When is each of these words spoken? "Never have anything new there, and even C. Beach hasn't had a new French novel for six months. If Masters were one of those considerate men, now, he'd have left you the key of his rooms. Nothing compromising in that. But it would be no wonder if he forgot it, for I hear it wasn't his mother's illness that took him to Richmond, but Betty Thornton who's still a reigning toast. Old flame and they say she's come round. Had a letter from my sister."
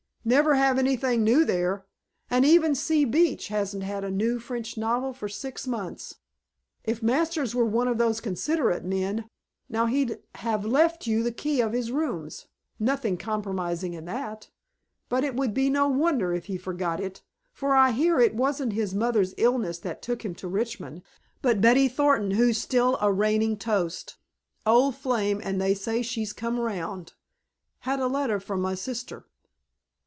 "Never 0.23 0.53
have 0.53 0.77
anything 0.77 1.23
new 1.23 1.43
there, 1.45 1.83
and 2.29 2.45
even 2.45 2.75
C. 2.75 3.05
Beach 3.05 3.47
hasn't 3.47 3.81
had 3.81 4.03
a 4.03 4.11
new 4.11 4.37
French 4.37 4.77
novel 4.77 5.13
for 5.13 5.27
six 5.27 5.65
months. 5.65 6.17
If 6.83 7.01
Masters 7.01 7.55
were 7.55 7.65
one 7.65 7.87
of 7.87 7.97
those 7.97 8.21
considerate 8.21 8.85
men, 8.85 9.27
now, 9.67 9.87
he'd 9.87 10.19
have 10.35 10.63
left 10.63 11.07
you 11.07 11.23
the 11.23 11.31
key 11.31 11.59
of 11.59 11.73
his 11.73 11.91
rooms. 11.91 12.45
Nothing 12.77 13.17
compromising 13.17 13.95
in 13.95 14.05
that. 14.05 14.51
But 15.09 15.23
it 15.23 15.33
would 15.35 15.55
be 15.55 15.71
no 15.71 15.87
wonder 15.87 16.35
if 16.35 16.45
he 16.45 16.55
forgot 16.55 16.99
it, 16.99 17.23
for 17.51 17.73
I 17.73 17.89
hear 17.91 18.19
it 18.19 18.35
wasn't 18.35 18.73
his 18.73 18.93
mother's 18.93 19.33
illness 19.37 19.79
that 19.79 20.03
took 20.03 20.23
him 20.23 20.35
to 20.35 20.47
Richmond, 20.47 21.01
but 21.41 21.61
Betty 21.61 21.87
Thornton 21.87 22.29
who's 22.29 22.59
still 22.59 22.95
a 23.01 23.11
reigning 23.11 23.57
toast. 23.57 24.17
Old 24.67 24.93
flame 24.95 25.41
and 25.43 25.59
they 25.59 25.73
say 25.73 26.03
she's 26.03 26.31
come 26.31 26.59
round. 26.59 27.13
Had 27.79 27.99
a 27.99 28.05
letter 28.05 28.39
from 28.39 28.61
my 28.61 28.75
sister." 28.75 29.25